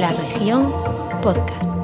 [0.00, 0.72] La región
[1.20, 1.76] podcast.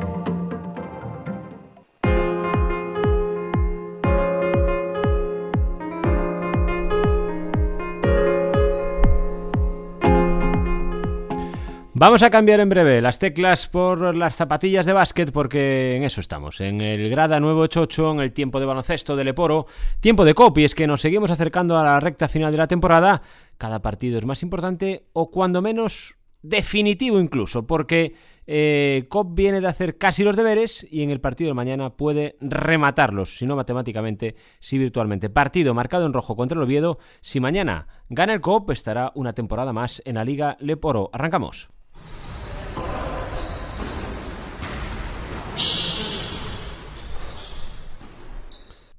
[11.94, 16.20] Vamos a cambiar en breve las teclas por las zapatillas de básquet porque en eso
[16.20, 19.66] estamos, en el grada nuevo chocho, en el tiempo de baloncesto de Leporo,
[19.98, 23.22] tiempo de copy, es que nos seguimos acercando a la recta final de la temporada,
[23.58, 28.14] cada partido es más importante o cuando menos definitivo incluso, porque
[28.46, 33.38] eh, viene de hacer casi los deberes y en el partido de mañana puede rematarlos,
[33.38, 35.30] si no matemáticamente, si virtualmente.
[35.30, 36.98] Partido marcado en rojo contra el Oviedo.
[37.22, 41.10] Si mañana gana el Cop, estará una temporada más en la Liga Leporo.
[41.12, 41.70] Arrancamos.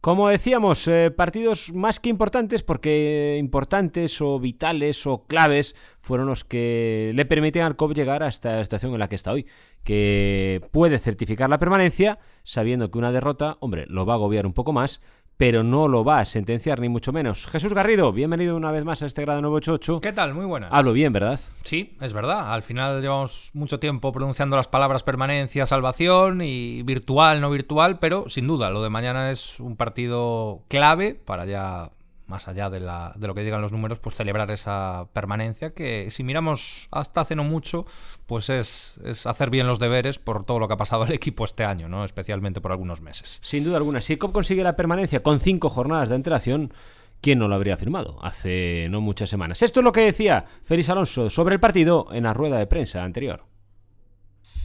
[0.05, 6.43] Como decíamos, eh, partidos más que importantes, porque importantes o vitales o claves fueron los
[6.43, 9.47] que le permiten al COP llegar a esta situación en la que está hoy,
[9.83, 14.53] que puede certificar la permanencia, sabiendo que una derrota, hombre, lo va a agobiar un
[14.53, 15.01] poco más,
[15.37, 17.47] pero no lo va a sentenciar ni mucho menos.
[17.47, 20.01] Jesús Garrido, bienvenido una vez más a este grado 988.
[20.01, 20.33] ¿Qué tal?
[20.33, 20.69] Muy buenas.
[20.71, 21.39] Hablo bien, ¿verdad?
[21.61, 22.53] Sí, es verdad.
[22.53, 28.29] Al final llevamos mucho tiempo pronunciando las palabras permanencia, salvación y virtual, no virtual, pero
[28.29, 31.91] sin duda lo de mañana es un partido clave para ya
[32.27, 36.09] más allá de, la, de, lo que digan los números, pues celebrar esa permanencia que
[36.09, 37.85] si miramos hasta hace no mucho,
[38.25, 41.45] pues es, es, hacer bien los deberes por todo lo que ha pasado el equipo
[41.45, 42.03] este año, ¿no?
[42.03, 43.39] especialmente por algunos meses.
[43.41, 46.73] Sin duda alguna, si COP consigue la permanencia con cinco jornadas de antelación,
[47.21, 49.61] ¿quién no lo habría firmado hace no muchas semanas?
[49.61, 53.03] Esto es lo que decía Félix Alonso sobre el partido en la rueda de prensa
[53.03, 53.45] anterior.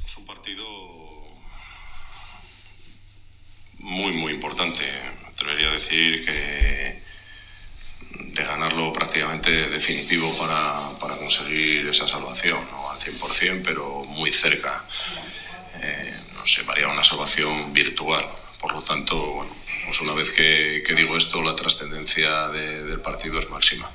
[0.05, 0.65] Es un partido
[3.79, 4.83] muy, muy importante.
[5.23, 6.80] Me atrevería a decir que
[8.27, 14.85] de ganarlo prácticamente definitivo para, para conseguir esa salvación, no al 100%, pero muy cerca.
[15.83, 18.27] Eh, no sé, varía una salvación virtual.
[18.59, 19.53] Por lo tanto, bueno,
[19.87, 23.91] pues una vez que, que digo esto, la trascendencia de, del partido es máxima.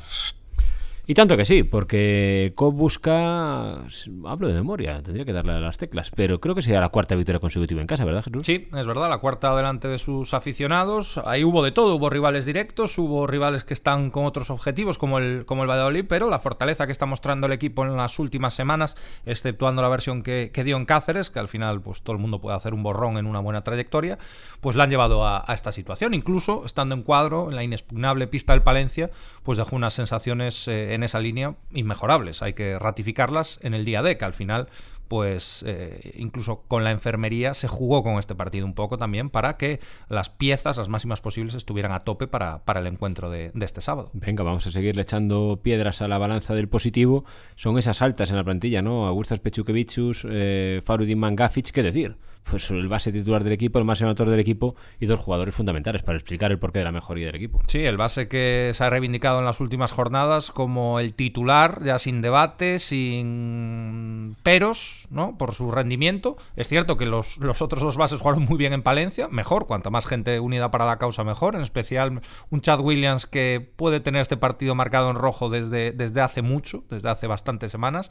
[1.08, 3.84] Y tanto que sí, porque Cobb busca.
[4.26, 7.14] Hablo de memoria, tendría que darle a las teclas, pero creo que sería la cuarta
[7.14, 8.42] victoria consecutiva en casa, ¿verdad, Jesús?
[8.44, 11.20] Sí, es verdad, la cuarta delante de sus aficionados.
[11.26, 15.20] Ahí hubo de todo, hubo rivales directos, hubo rivales que están con otros objetivos, como
[15.20, 18.56] el, como el Valladolid, pero la fortaleza que está mostrando el equipo en las últimas
[18.56, 22.22] semanas, exceptuando la versión que, que dio en Cáceres, que al final, pues todo el
[22.22, 24.18] mundo puede hacer un borrón en una buena trayectoria,
[24.60, 26.16] pues la han llevado a, a esta situación.
[26.16, 29.12] Incluso estando en cuadro, en la inexpugnable pista del Palencia,
[29.44, 30.68] pues dejó unas sensaciones.
[30.68, 32.42] Eh, en esa línea inmejorables.
[32.42, 34.70] Hay que ratificarlas en el día D, que al final,
[35.08, 39.58] pues eh, incluso con la enfermería se jugó con este partido un poco también para
[39.58, 39.80] que
[40.10, 43.82] las piezas, las máximas posibles, estuvieran a tope para, para el encuentro de, de, este
[43.82, 44.10] sábado.
[44.14, 47.26] Venga, vamos a seguirle echando piedras a la balanza del positivo.
[47.56, 49.08] Son esas altas en la plantilla, ¿no?
[49.08, 52.18] Agustas Pechukevichus, eh, Farudin Mangafic, ¿qué decir?
[52.50, 56.04] pues el base titular del equipo, el máximo autor del equipo y dos jugadores fundamentales
[56.04, 57.62] para explicar el porqué de la mejoría del equipo.
[57.68, 61.98] Sí, el base que se ha reivindicado en las últimas jornadas como el titular, ya
[62.00, 65.38] sin debate, sin peros, ¿no?
[65.38, 66.38] Por su rendimiento.
[66.56, 69.90] Es cierto que los, los otros dos bases jugaron muy bien en Palencia, mejor, cuanta
[69.90, 71.56] más gente unida para la causa, mejor.
[71.56, 76.22] En especial un Chad Williams que puede tener este partido marcado en rojo desde, desde
[76.22, 78.10] hace mucho, desde hace bastantes semanas.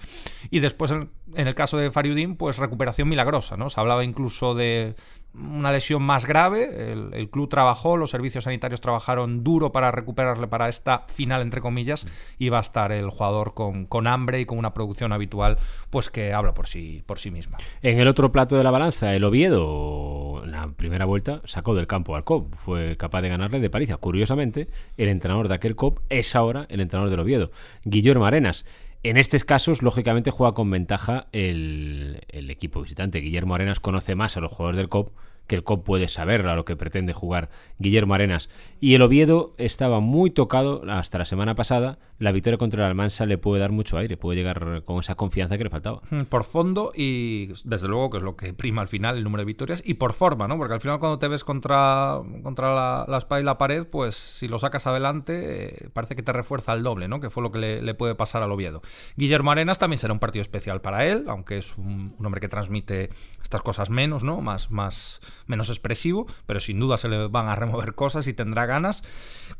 [0.50, 3.70] Y después, en, el caso de Fariudín, pues recuperación milagrosa, ¿no?
[3.70, 4.96] Se hablaba incluso de
[5.34, 6.92] una lesión más grave.
[6.92, 11.60] El, el, club trabajó, los servicios sanitarios trabajaron duro para recuperarle para esta final, entre
[11.60, 12.06] comillas,
[12.38, 15.58] y va a estar el jugador con, con, hambre y con una producción habitual,
[15.90, 17.58] pues que habla por sí, por sí misma.
[17.82, 21.86] En el otro plato de la balanza, el Oviedo, en la primera vuelta, sacó del
[21.86, 23.96] campo al COP, fue capaz de ganarle de paliza.
[23.96, 27.50] Curiosamente, el entrenador de aquel COP es ahora el entrenador del Oviedo,
[27.84, 28.64] Guillermo Arenas.
[29.04, 33.18] En estos casos, lógicamente, juega con ventaja el, equipo visitante.
[33.18, 35.14] Guillermo Arenas conoce más a los jugadores del COP
[35.46, 38.48] que el COP puede saber a lo que pretende jugar Guillermo Arenas.
[38.80, 41.98] Y el Oviedo estaba muy tocado hasta la semana pasada.
[42.18, 45.58] La victoria contra el Almansa le puede dar mucho aire, puede llegar con esa confianza
[45.58, 46.00] que le faltaba.
[46.28, 49.46] Por fondo y desde luego que es lo que prima al final el número de
[49.46, 50.56] victorias y por forma, ¿no?
[50.56, 54.14] Porque al final cuando te ves contra, contra la, la espada y la pared, pues
[54.14, 57.20] si lo sacas adelante eh, parece que te refuerza el doble, ¿no?
[57.20, 58.82] Que fue lo que le, le, puede pasar al Oviedo.
[59.16, 62.48] Guillermo Arenas también será un partido especial para él, aunque es un, un hombre que
[62.48, 63.10] transmite
[63.42, 64.40] estas cosas menos, ¿no?
[64.40, 68.66] Más, más menos expresivo, pero sin duda se le van a remover cosas y tendrá
[68.66, 69.02] ganas.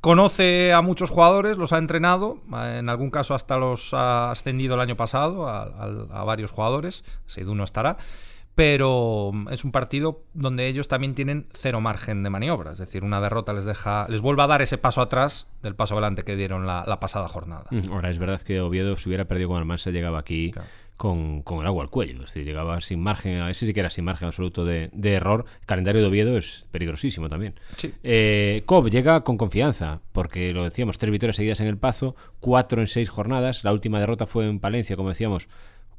[0.00, 4.81] Conoce a muchos jugadores, los ha entrenado, en algún caso hasta los ha ascendido el
[4.81, 7.97] año pasado a, a, a varios jugadores, Seiduno estará
[8.55, 13.21] pero es un partido donde ellos también tienen cero margen de maniobra, es decir, una
[13.21, 16.67] derrota les deja, les vuelve a dar ese paso atrás del paso adelante que dieron
[16.67, 17.65] la, la pasada jornada.
[17.91, 20.69] Ahora es verdad que Oviedo si hubiera perdido con Almansa llegaba aquí claro.
[20.96, 22.14] Con, con, el agua al cuello.
[22.14, 25.44] Es decir, llegaba sin margen, ese sí que era sin margen absoluto de, de error.
[25.67, 27.55] Calendario de Oviedo es peligrosísimo también.
[27.76, 27.93] Sí.
[28.02, 32.81] Eh, Cobb llega con confianza, porque lo decíamos, tres victorias seguidas en el Pazo, cuatro
[32.81, 33.64] en seis jornadas.
[33.64, 35.49] La última derrota fue en Palencia, como decíamos,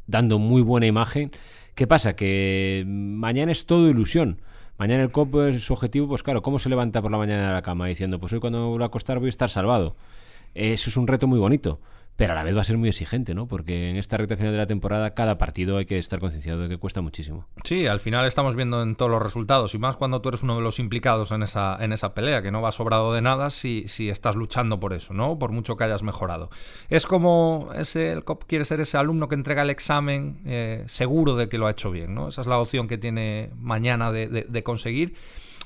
[0.07, 1.31] dando muy buena imagen.
[1.75, 2.15] ¿Qué pasa?
[2.15, 4.41] Que mañana es todo ilusión.
[4.77, 7.53] Mañana el COP es su objetivo, pues claro, ¿cómo se levanta por la mañana de
[7.53, 9.95] la cama diciendo, pues hoy cuando me vuelva a acostar voy a estar salvado?
[10.53, 11.79] Eso es un reto muy bonito
[12.15, 13.47] pero a la vez va a ser muy exigente, ¿no?
[13.47, 16.69] Porque en esta recta final de la temporada cada partido hay que estar concienciado de
[16.69, 17.47] que cuesta muchísimo.
[17.63, 20.55] Sí, al final estamos viendo en todos los resultados y más cuando tú eres uno
[20.55, 23.85] de los implicados en esa, en esa pelea, que no va sobrado de nada si,
[23.87, 25.37] si estás luchando por eso, ¿no?
[25.37, 26.49] Por mucho que hayas mejorado.
[26.89, 31.35] Es como ese, el COP quiere ser ese alumno que entrega el examen eh, seguro
[31.35, 32.29] de que lo ha hecho bien, ¿no?
[32.29, 35.15] Esa es la opción que tiene mañana de, de, de conseguir.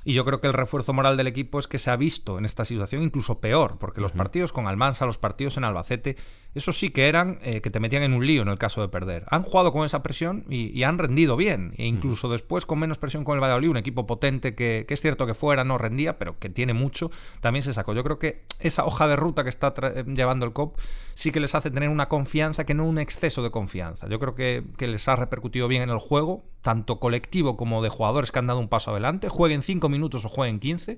[0.06, 2.46] Y yo creo que el refuerzo moral del equipo es que se ha visto en
[2.46, 6.16] esta situación incluso peor, porque los partidos con Almansa, los partidos en Albacete,
[6.56, 8.88] esos sí que eran eh, que te metían en un lío en el caso de
[8.88, 9.26] perder.
[9.30, 12.98] Han jugado con esa presión y, y han rendido bien, e incluso después con menos
[12.98, 16.18] presión con el Valladolid, un equipo potente que, que, es cierto que fuera no rendía,
[16.18, 17.12] pero que tiene mucho,
[17.42, 17.94] también se sacó.
[17.94, 19.74] Yo creo que esa hoja de ruta que está
[20.06, 20.80] llevando el COP
[21.14, 24.08] sí que les hace tener una confianza que no un exceso de confianza.
[24.08, 27.90] Yo creo que, que les ha repercutido bien en el juego, tanto colectivo como de
[27.90, 30.98] jugadores que han dado un paso adelante, jueguen cinco minutos o jueguen 15.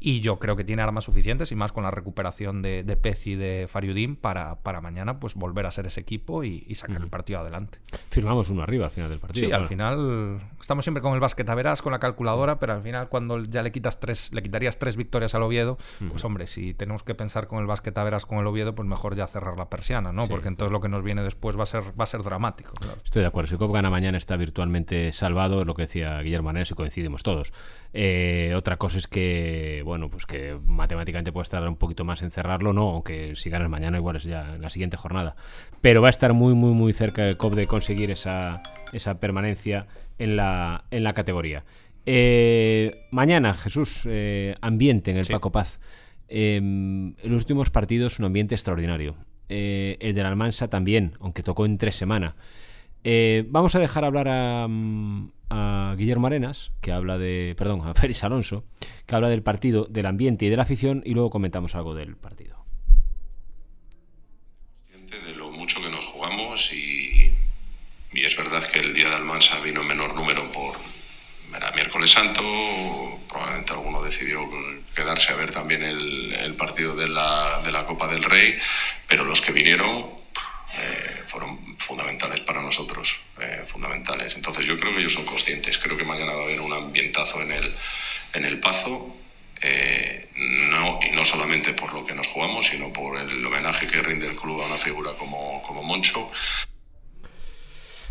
[0.00, 3.26] Y yo creo que tiene armas suficientes y más con la recuperación de, de Pez
[3.26, 6.96] y de Fariudín para, para mañana pues volver a ser ese equipo y, y sacar
[6.96, 7.04] uh -huh.
[7.04, 7.78] el partido adelante.
[8.10, 9.40] Firmamos uno arriba al final del partido.
[9.40, 9.62] Sí, claro.
[9.62, 13.08] al final estamos siempre con el básquet a verás, con la calculadora, pero al final
[13.08, 16.08] cuando ya le quitas tres, le quitarías tres victorias al Oviedo, uh -huh.
[16.10, 18.88] pues hombre, si tenemos que pensar con el básquet a verás con el Oviedo, pues
[18.88, 20.22] mejor ya cerrar la persiana, ¿no?
[20.22, 22.72] Sí, Porque entonces lo que nos viene después va a ser, va a ser dramático.
[22.80, 22.98] Claro.
[23.04, 23.48] Estoy de acuerdo.
[23.50, 27.52] Si Cop gana mañana está virtualmente salvado, lo que decía Guillermo Anés y coincidimos todos.
[27.92, 32.30] Eh, otra cosa es que, bueno, pues que matemáticamente puede estar un poquito más en
[32.30, 35.34] cerrarlo, no, aunque si ganas mañana igual es ya en la siguiente jornada.
[35.80, 38.62] Pero va a estar muy, muy, muy cerca el COP de conseguir esa,
[38.92, 39.86] esa permanencia
[40.18, 41.64] en la, en la categoría.
[42.06, 45.32] Eh, mañana, Jesús, eh, ambiente en el sí.
[45.32, 45.80] Paco Paz.
[46.28, 49.16] en los últimos partidos un ambiente extraordinario.
[49.48, 52.34] Eh, el de la Almansa también, aunque tocó en tres semanas.
[53.04, 54.66] Eh, vamos a dejar hablar a,
[55.50, 57.54] a, Guillermo Arenas, que habla de.
[57.56, 58.64] Perdón, a Félix Alonso,
[59.06, 62.16] que habla del partido, del ambiente y de la afición, y luego comentamos algo del
[62.16, 62.64] partido.
[65.10, 67.32] De lo mucho que nos jugamos y,
[68.12, 70.76] y es verdad que el día de Almansa vino en menor número por.
[71.54, 72.42] Era miércoles santo,
[73.26, 74.40] probablemente alguno decidió
[74.94, 78.56] quedarse a ver también el, partido de la, de la Copa del Rey,
[79.06, 80.04] pero los que vinieron
[80.74, 83.27] eh, fueron fundamentales para nosotros,
[83.78, 84.34] fundamentales.
[84.34, 87.40] Entonces yo creo que ellos son conscientes, creo que mañana va a haber un ambientazo
[87.42, 87.64] en el,
[88.34, 89.14] en el Pazo,
[89.62, 90.28] eh,
[90.70, 94.26] no, y no solamente por lo que nos jugamos, sino por el homenaje que rinde
[94.26, 96.28] el club a una figura como, como Moncho.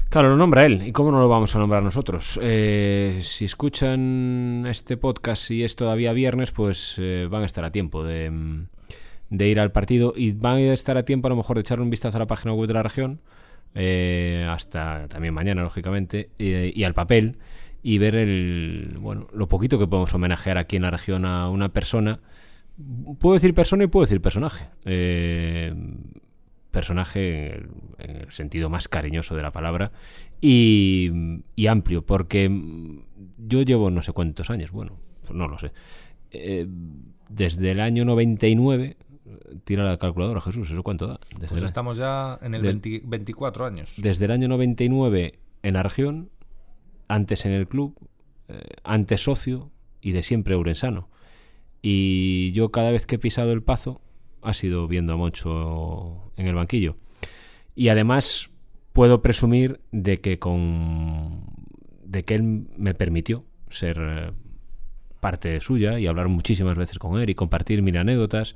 [0.10, 0.88] Claro, lo nombra él.
[0.88, 2.40] ¿Y cómo no lo vamos a nombrar nosotros?
[2.42, 7.72] Eh, si escuchan este podcast y es todavía viernes, pues eh, van a estar a
[7.72, 8.31] tiempo de,
[9.30, 11.84] de, ir al partido y van a estar a tiempo a lo mejor de echarle
[11.84, 13.20] un vistazo a la página web de la región,
[13.79, 17.38] eh, hasta también mañana, lógicamente, y, y al papel
[17.83, 21.69] y ver el bueno lo poquito que podemos homenajear aquí en la región a una
[21.69, 22.19] persona.
[23.19, 24.65] Puedo decir persona y puedo decir personaje.
[24.86, 25.74] Eh,
[26.72, 27.69] personaje en el,
[28.00, 29.91] en el, sentido más cariñoso de la palabra
[30.41, 31.12] y,
[31.55, 32.51] y, amplio, porque
[33.38, 35.72] yo llevo no sé cuántos años, bueno, pues no lo sé,
[36.31, 36.67] eh,
[37.29, 38.98] desde el año 99,
[39.63, 41.19] tira la calculadora Jesús, ¿eso cuánto da?
[41.39, 43.93] Desde pues estamos ya en el de, 20, 24 años.
[43.98, 46.29] Desde el año 99 en la región,
[47.07, 47.96] antes en el club,
[48.48, 51.10] eh, antes socio y de siempre urensano.
[51.81, 54.01] Y yo cada vez que he pisado el pazo,
[54.41, 56.96] ha sido viendo a Moncho en el banquillo.
[57.75, 58.50] Y además
[58.93, 61.43] puedo presumir de que con
[62.03, 64.31] de que él me permitió ser eh,
[65.19, 68.55] parte suya y hablar muchísimas veces con él y compartir mil anécdotas,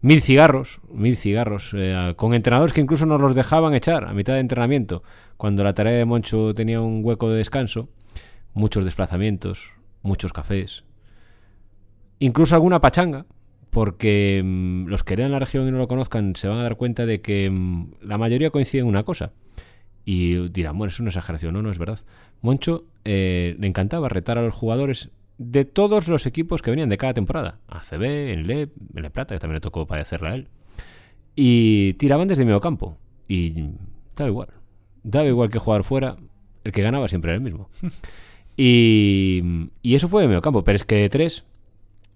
[0.00, 4.34] mil cigarros, mil cigarros, eh, con entrenadores que incluso nos los dejaban echar a mitad
[4.34, 5.02] de entrenamiento,
[5.36, 7.88] cuando la tarea de Moncho tenía un hueco de descanso,
[8.54, 10.84] muchos desplazamientos, muchos cafés,
[12.18, 13.26] incluso alguna pachanga,
[13.70, 16.76] porque mmm, los que en la región y no lo conozcan se van a dar
[16.76, 19.32] cuenta de que mmm, la mayoría coincide en una cosa.
[20.04, 21.98] Y dirán, bueno, es una exageración, no, no es verdad.
[22.40, 26.98] Moncho eh, le encantaba retar a los jugadores de todos los equipos que venían de
[26.98, 27.60] cada temporada.
[27.68, 28.02] ACB,
[28.32, 30.48] en LEP, en Le Plata, que también le tocó padecerla a él.
[31.34, 32.98] Y tiraban desde medio campo.
[33.28, 33.70] Y
[34.16, 34.48] daba igual.
[35.04, 36.16] Daba igual que jugar fuera,
[36.64, 37.70] el que ganaba siempre era el mismo.
[38.56, 40.64] y, y eso fue de medio campo.
[40.64, 41.44] Pero es que de tres,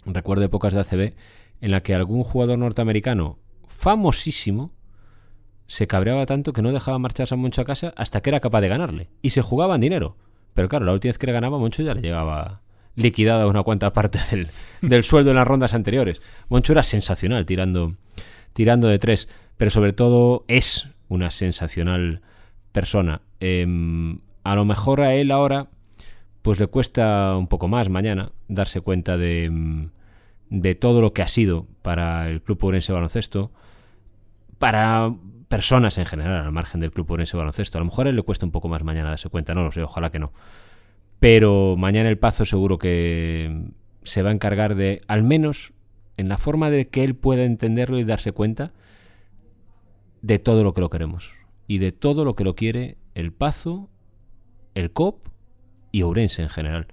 [0.05, 1.15] recuerdo épocas de ACB
[1.61, 3.39] en la que algún jugador norteamericano
[3.69, 4.73] famosísimo
[5.69, 8.61] se cabreaba tanto que no dejaba marcharse a Moncho a casa hasta que era capaz
[8.61, 9.11] de ganarle.
[9.23, 10.17] Y se jugaban dinero.
[10.55, 12.63] Pero claro, la última vez que le ganaba, Moncho ya le llegaba
[12.95, 14.49] liquidada una cuanta parte del,
[14.81, 16.21] del sueldo en las rondas anteriores.
[16.49, 17.95] Moncho era sensacional tirando,
[18.53, 22.23] tirando de tres, pero sobre todo es una sensacional
[22.73, 23.21] persona.
[23.41, 25.69] Em, a lo mejor a él ahora,
[26.43, 29.91] pues le cuesta un poco más mañana darse cuenta de, em,
[30.51, 33.53] de todo lo que ha sido para el Club Orense Baloncesto,
[34.59, 35.15] para
[35.49, 37.79] personas en general, al margen del Club Orense Baloncesto.
[37.79, 39.73] A lo mejor a él le cuesta un poco más mañana darse cuenta, no lo
[39.73, 40.33] sé, ojalá que no.
[41.23, 43.69] Pero mañana el Pazo seguro que
[44.03, 45.73] se va a encargar de, al menos
[46.17, 48.73] en la forma de que él pueda entenderlo y darse cuenta,
[50.21, 51.33] de todo lo que lo queremos.
[51.69, 53.89] Y de todo lo que lo quiere el Pazo,
[54.75, 55.29] el COP
[55.93, 56.89] y Ourense en general.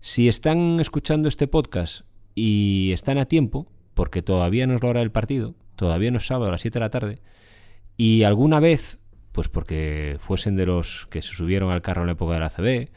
[0.00, 5.00] Si están escuchando este podcast y están a tiempo, porque todavía no es la hora
[5.00, 7.18] del partido, todavía no es sábado a las 7 de la tarde,
[7.98, 8.98] y alguna vez,
[9.32, 12.48] pues porque fuesen de los que se subieron al carro en la época de la
[12.48, 12.90] CB,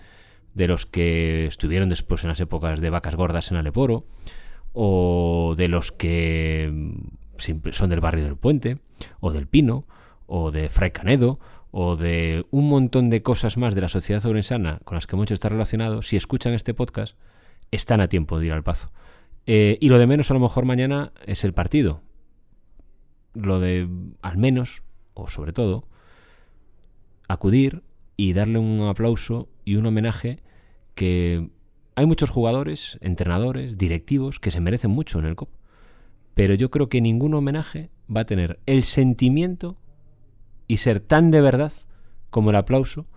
[0.54, 4.06] de los que estuvieron después en las épocas de vacas gordas en Aleporo,
[4.74, 6.72] o de los que
[7.72, 8.80] son del barrio del Puente,
[9.20, 9.86] o del Pino,
[10.28, 11.40] o de Fray Canedo,
[11.72, 15.34] o de un montón de cosas más de la sociedad orensana con las que mucho
[15.34, 17.18] está relacionado, si escuchan este podcast,
[17.72, 18.92] están a tiempo de ir al pazo.
[19.46, 22.02] Eh, y lo de menos a lo mejor mañana es el partido.
[23.34, 23.88] Lo de
[24.22, 25.88] al menos, o sobre todo,
[27.28, 27.82] acudir
[28.22, 30.40] y darle un aplauso y un homenaje
[30.96, 31.50] que
[31.96, 35.50] hay muchos jugadores, entrenadores, directivos que se merecen mucho en el COP
[36.34, 39.78] pero yo creo que ningún homenaje va a tener el sentimiento
[40.68, 41.74] y ser tan de verdad
[42.30, 43.08] como el aplauso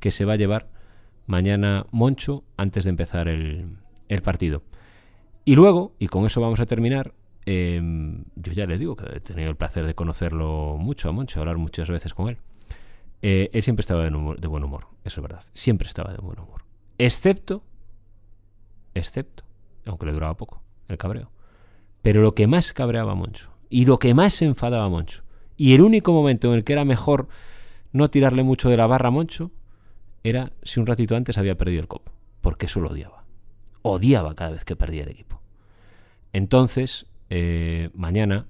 [0.00, 0.68] que se va a llevar
[1.26, 3.78] mañana Moncho antes de empezar el,
[4.22, 4.62] partido.
[5.44, 7.14] Y luego, y con eso vamos a terminar,
[7.46, 11.40] em, yo ya le digo que he tenido el placer de conocerlo mucho a Moncho,
[11.40, 12.38] hablar muchas veces con él.
[13.26, 16.66] Eh, él siempre estaba de, buen humor, eso es verdad, siempre estaba de buen humor.
[16.98, 17.62] Excepto,
[18.92, 19.44] excepto,
[19.86, 21.30] aunque le duraba poco, el cabreo.
[22.02, 25.24] Pero lo que más cabreaba a Moncho y lo que más enfadaba a Moncho
[25.56, 27.28] y el único momento en el que era mejor
[27.92, 29.52] no tirarle mucho de la barra a Moncho
[30.22, 32.12] era si un ratito antes había perdido el copo,
[32.42, 33.24] porque eso lo odiaba.
[33.80, 35.40] Odiaba cada vez que perdía el equipo.
[36.34, 38.48] Entonces, eh, mañana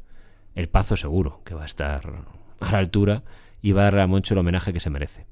[0.57, 2.25] el Pazo seguro que va a estar
[2.59, 3.23] a la altura
[3.65, 5.25] y va a darle a Moncho el homenaje que se merece.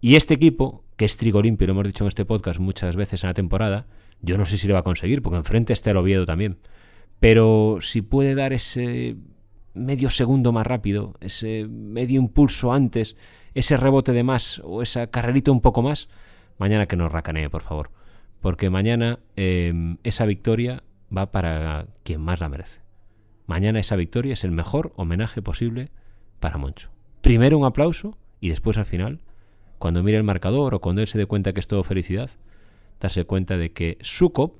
[0.00, 3.22] Y este equipo, que es trigo limpio, lo hemos dicho en este podcast muchas veces
[3.22, 3.86] en la temporada,
[4.22, 6.56] yo no sé si lo va a conseguir, porque enfrente está el Oviedo también.
[7.20, 9.16] Pero si puede dar ese
[9.74, 13.16] medio segundo más rápido, ese medio impulso antes,
[13.52, 16.08] ese rebote de más o esa carrerita un poco más,
[16.56, 17.90] mañana que nos racanee, por favor.
[18.40, 20.84] Porque mañana em, esa victoria
[21.14, 22.80] va para quien más la merece.
[23.46, 25.90] Mañana esa victoria es el mejor homenaje posible
[26.40, 26.97] para Moncho.
[27.28, 29.20] Primero un aplauso y después al final,
[29.78, 32.30] cuando mire el marcador o cuando él se dé cuenta que es todo felicidad,
[33.00, 34.54] darse cuenta de que su cop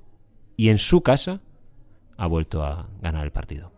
[0.55, 1.41] y en su casa
[2.15, 3.71] ha vuelto a ganar el partido.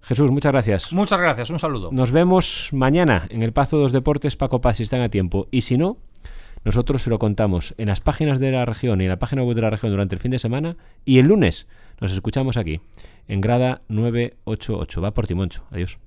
[0.00, 0.94] Jesús, muchas gracias.
[0.94, 1.90] Muchas gracias, un saludo.
[1.92, 5.48] Nos vemos mañana en el Pazo dos Deportes Paco Paz si están a tiempo.
[5.50, 5.98] Y si no,
[6.64, 9.56] nosotros se lo contamos en las páginas de la región y en la página web
[9.56, 10.78] de la región durante el fin de semana.
[11.04, 11.68] Y el lunes
[12.00, 12.80] nos escuchamos aquí,
[13.28, 15.02] en grada 988.
[15.02, 15.64] Va por Timoncho.
[15.70, 15.98] Adiós.